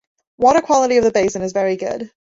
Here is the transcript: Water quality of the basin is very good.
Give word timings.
Water 0.39 0.61
quality 0.61 0.97
of 0.97 1.03
the 1.03 1.11
basin 1.11 1.43
is 1.43 1.51
very 1.53 1.75
good. 1.75 2.09